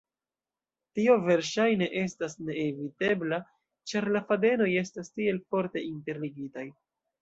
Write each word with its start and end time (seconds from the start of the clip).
Tio 0.99 1.17
verŝajne 1.27 1.91
estas 2.05 2.37
neevitebla, 2.49 3.41
ĉar 3.95 4.11
la 4.19 4.27
fadenoj 4.33 4.73
estas 4.87 5.17
tiel 5.17 5.43
forte 5.51 5.89
interligitaj. 5.97 6.71